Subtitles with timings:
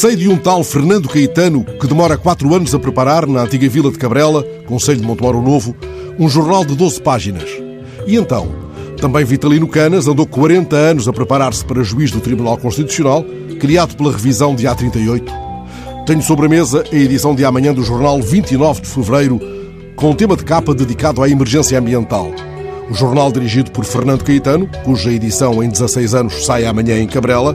[0.00, 3.90] Sei de um tal Fernando Caetano que demora quatro anos a preparar, na antiga vila
[3.90, 5.76] de Cabrela, Conselho de Montemoro Novo,
[6.18, 7.50] um jornal de 12 páginas.
[8.06, 8.50] E então,
[8.98, 13.22] também Vitalino Canas andou 40 anos a preparar-se para juiz do Tribunal Constitucional,
[13.60, 15.22] criado pela revisão de A38.
[16.06, 19.38] Tenho sobre a mesa a edição de amanhã do jornal 29 de fevereiro,
[19.96, 22.32] com um tema de capa dedicado à emergência ambiental.
[22.90, 27.54] O jornal, dirigido por Fernando Caetano, cuja edição em 16 anos sai amanhã em Cabrela,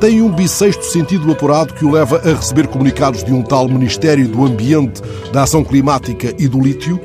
[0.00, 4.28] tem um bissexto sentido apurado que o leva a receber comunicados de um tal Ministério
[4.28, 5.02] do Ambiente,
[5.32, 7.00] da Ação Climática e do Lítio,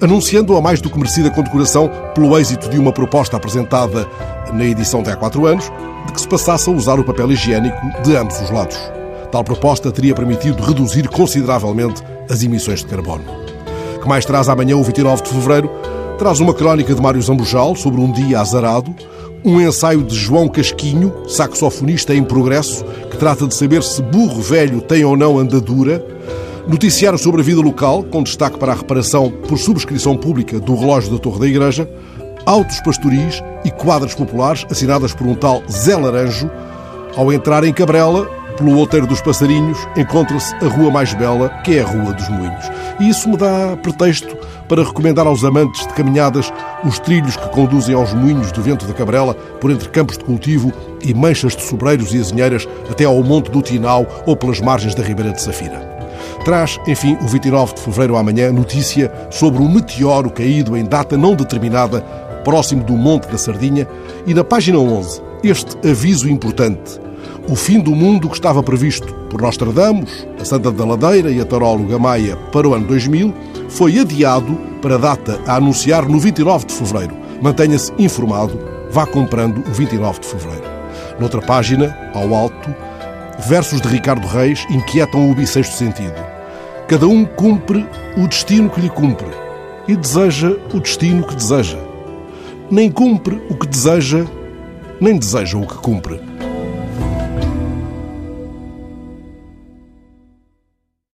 [0.00, 4.08] anunciando a mais do que merecida condecoração pelo êxito de uma proposta apresentada
[4.52, 5.70] na edição de há quatro anos,
[6.06, 8.78] de que se passasse a usar o papel higiênico de ambos os lados.
[9.30, 13.24] Tal proposta teria permitido reduzir consideravelmente as emissões de carbono.
[14.02, 15.70] Que mais traz amanhã, o 29 de fevereiro,
[16.18, 18.94] traz uma crónica de Mário Zambujal sobre um dia azarado,
[19.44, 24.80] um ensaio de João Casquinho, saxofonista em progresso, que trata de saber se burro velho
[24.80, 26.04] tem ou não andadura,
[26.66, 31.12] noticiário sobre a vida local, com destaque para a reparação por subscrição pública do relógio
[31.12, 31.88] da Torre da Igreja,
[32.44, 36.50] autos pastoris e quadras populares assinadas por um tal Zé Laranjo.
[37.16, 41.82] Ao entrar em Cabrela, pelo Outeiro dos Passarinhos, encontra-se a rua mais bela, que é
[41.82, 42.70] a Rua dos Moinhos.
[43.00, 44.36] E isso me dá pretexto
[44.70, 46.52] para recomendar aos amantes de caminhadas
[46.84, 50.72] os trilhos que conduzem aos moinhos do vento da Cabrela, por entre campos de cultivo
[51.02, 55.02] e manchas de sobreiros e azinheiras, até ao Monte do Tinau ou pelas margens da
[55.02, 55.80] Ribeira de Safira.
[56.44, 61.34] Traz, enfim, o 29 de fevereiro amanhã, notícia sobre um meteoro caído em data não
[61.34, 62.00] determinada
[62.44, 63.88] próximo do Monte da Sardinha
[64.24, 67.09] e na página 11 este aviso importante.
[67.50, 71.44] O fim do mundo que estava previsto por Nostradamus, a Santa da Ladeira e a
[71.44, 73.34] taróloga Maia para o ano 2000
[73.68, 77.16] foi adiado para a data a anunciar no 29 de fevereiro.
[77.42, 78.56] Mantenha-se informado,
[78.92, 80.62] vá comprando o 29 de fevereiro.
[81.18, 82.72] Noutra página, ao alto,
[83.48, 86.24] versos de Ricardo Reis inquietam o bissexto sentido.
[86.86, 87.84] Cada um cumpre
[88.16, 89.26] o destino que lhe cumpre
[89.88, 91.78] e deseja o destino que deseja.
[92.70, 94.24] Nem cumpre o que deseja,
[95.00, 96.29] nem deseja o que cumpre.